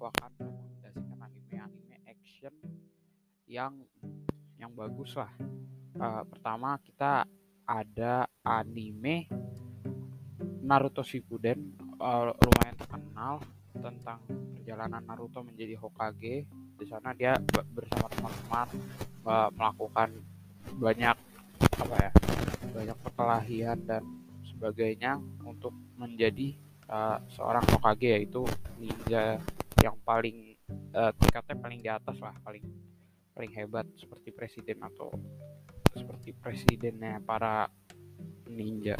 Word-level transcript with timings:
aku 0.00 0.08
akan 0.16 0.32
merekomendasikan 0.80 1.68
anime-anime 1.68 1.96
action 2.08 2.54
yang 3.44 3.76
yang 4.56 4.72
bagus 4.72 5.12
lah. 5.12 5.28
Uh, 6.00 6.24
pertama 6.24 6.80
kita 6.80 7.28
ada 7.68 8.24
anime 8.40 9.28
Naruto 10.64 11.04
Shippuden 11.04 11.76
uh, 12.00 12.32
lumayan 12.32 12.76
terkenal 12.80 13.44
tentang 13.76 14.24
perjalanan 14.56 15.04
Naruto 15.04 15.44
menjadi 15.44 15.76
Hokage. 15.76 16.48
Di 16.80 16.86
sana 16.88 17.12
dia 17.12 17.36
bersama 17.76 18.08
teman-teman 18.08 18.68
uh, 19.28 19.52
melakukan 19.52 20.08
banyak 20.80 21.16
apa 21.76 21.96
ya 22.00 22.10
banyak 22.72 22.96
perkelahian 23.04 23.78
dan 23.84 24.00
sebagainya 24.48 25.20
untuk 25.44 25.76
menjadi 26.00 26.56
uh, 26.90 27.18
seorang 27.30 27.64
Hokage 27.70 28.18
yaitu 28.20 28.42
ninja 28.76 29.38
yang 29.80 29.96
paling 30.02 30.58
uh, 30.92 31.14
tingkatnya 31.16 31.56
paling 31.56 31.80
di 31.80 31.88
atas 31.88 32.18
lah 32.20 32.34
paling 32.42 32.66
paling 33.32 33.52
hebat 33.56 33.86
seperti 33.96 34.34
presiden 34.34 34.82
atau 34.84 35.14
seperti 35.94 36.36
presidennya 36.36 37.22
para 37.24 37.70
ninja. 38.50 38.98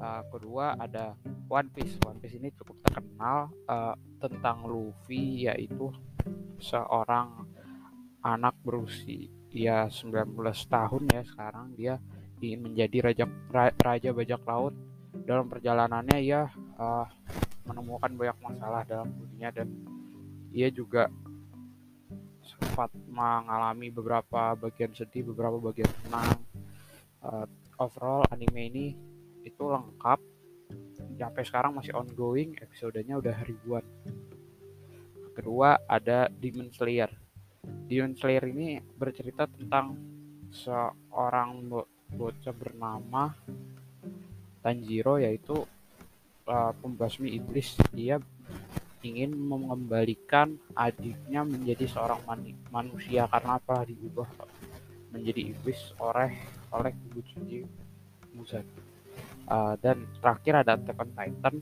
Uh, 0.00 0.24
kedua 0.32 0.74
ada 0.80 1.14
One 1.46 1.68
Piece. 1.70 2.00
One 2.02 2.18
Piece 2.18 2.40
ini 2.40 2.50
cukup 2.56 2.80
terkenal 2.82 3.52
uh, 3.68 3.94
tentang 4.18 4.64
Luffy 4.66 5.46
yaitu 5.46 5.92
seorang 6.60 7.46
anak 8.20 8.56
berusia 8.64 9.88
19 9.88 10.34
tahun 10.66 11.02
ya. 11.12 11.22
Sekarang 11.24 11.72
dia 11.76 12.00
ingin 12.40 12.72
menjadi 12.72 13.12
raja 13.12 13.24
raja 13.80 14.10
bajak 14.16 14.42
laut 14.48 14.72
dalam 15.30 15.46
perjalanannya 15.46 16.18
ia 16.18 16.50
uh, 16.74 17.06
menemukan 17.62 18.10
banyak 18.18 18.38
masalah 18.42 18.82
dalam 18.82 19.14
dunia 19.14 19.54
dan 19.54 19.70
ia 20.50 20.66
juga 20.74 21.06
sempat 22.42 22.90
mengalami 23.06 23.94
beberapa 23.94 24.58
bagian 24.58 24.90
sedih 24.90 25.30
beberapa 25.30 25.62
bagian 25.62 25.86
senang. 26.02 26.42
Uh, 27.22 27.46
overall 27.78 28.26
anime 28.34 28.58
ini 28.74 28.86
itu 29.46 29.62
lengkap. 29.62 30.18
Sampai 31.14 31.46
sekarang 31.46 31.78
masih 31.78 31.94
ongoing 31.94 32.58
episodenya 32.58 33.14
udah 33.22 33.38
ribuan. 33.46 33.86
Kedua 35.30 35.78
ada 35.86 36.26
Demon 36.26 36.74
Slayer. 36.74 37.12
Demon 37.86 38.18
Slayer 38.18 38.50
ini 38.50 38.82
bercerita 38.82 39.46
tentang 39.46 39.94
seorang 40.50 41.70
bo 41.70 41.86
bocah 42.10 42.50
bernama 42.50 43.30
Tanjiro 44.60 45.16
yaitu 45.16 45.64
uh, 46.44 46.72
pembasmi 46.84 47.32
iblis 47.32 47.76
dia 47.96 48.20
ingin 49.00 49.32
mengembalikan 49.32 50.60
adiknya 50.76 51.40
menjadi 51.40 51.88
seorang 51.88 52.20
man 52.28 52.44
manusia 52.68 53.24
karena 53.32 53.56
apa? 53.56 53.88
Diubah 53.88 54.28
menjadi 55.10 55.56
iblis 55.56 55.96
oleh 55.96 56.36
oleh 56.70 56.92
ibu 57.08 57.20
suci 57.24 57.64
Muzan 58.36 58.62
uh, 59.48 59.74
dan 59.80 60.04
terakhir 60.20 60.52
ada 60.60 60.76
Attack 60.76 61.00
on 61.00 61.10
Titan. 61.16 61.54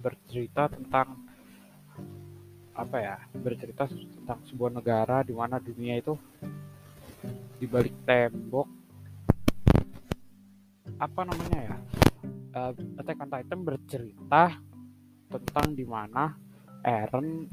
Bercerita 0.00 0.68
tentang 0.68 1.28
apa 2.72 2.96
ya? 2.96 3.16
Bercerita 3.36 3.84
tentang 3.88 4.40
sebuah 4.48 4.72
negara 4.72 5.20
di 5.20 5.36
mana 5.36 5.60
dunia 5.60 6.00
itu 6.00 6.16
di 7.60 7.68
balik 7.68 7.92
tembok. 8.08 8.68
Apa 10.96 11.26
namanya 11.28 11.60
ya 11.60 11.76
uh, 12.54 12.72
Attack 13.02 13.18
on 13.20 13.30
Titan 13.30 13.60
bercerita 13.66 14.44
tentang 15.28 15.74
di 15.74 15.82
mana 15.82 16.30
Eren 16.84 17.50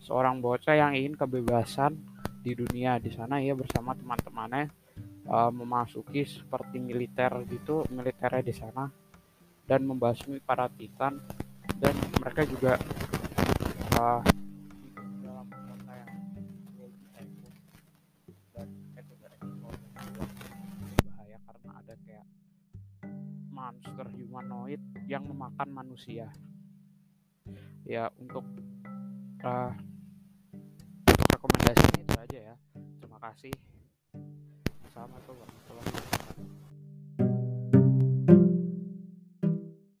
seorang 0.00 0.40
bocah 0.40 0.72
yang 0.72 0.96
ingin 0.96 1.14
kebebasan 1.14 2.00
di 2.40 2.56
dunia. 2.56 2.96
Di 2.96 3.12
sana 3.12 3.38
ia 3.38 3.52
bersama 3.52 3.92
teman-temannya 3.92 4.72
uh, 5.28 5.52
memasuki 5.52 6.24
seperti 6.24 6.80
militer 6.80 7.30
gitu 7.46 7.84
militernya 7.92 8.42
di 8.42 8.54
sana 8.56 8.84
dan 9.68 9.84
membasmi 9.84 10.40
para 10.40 10.66
titan. 10.72 11.20
Dan 11.80 11.96
mereka 12.20 12.44
juga 12.44 12.76
uh, 13.96 14.20
monster 24.00 24.16
humanoid 24.16 24.80
yang 25.04 25.28
memakan 25.28 25.68
manusia. 25.68 26.32
Ya 27.84 28.08
untuk 28.16 28.48
uh, 29.44 29.72
rekomendasi 31.36 31.84
itu 32.00 32.16
aja 32.16 32.38
ya. 32.52 32.56
Terima 32.96 33.20
kasih. 33.20 33.52
Warahmatullahi 34.88 35.36
wabarakatuh 35.36 35.49